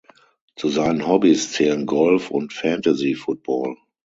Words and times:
Zu 0.55 0.69
seinen 0.69 1.05
Hobbys 1.07 1.51
zählen 1.51 1.85
Golf 1.85 2.31
und 2.31 2.53
Fantasy 2.53 3.13
Football. 3.13 3.77